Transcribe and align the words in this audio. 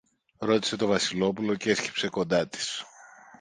ρώτησε 0.37 0.75
το 0.75 0.87
Βασιλόπουλο 0.87 1.55
κι 1.55 1.69
έσκυψε 1.69 2.09
κοντά 2.09 2.47
της. 2.47 2.83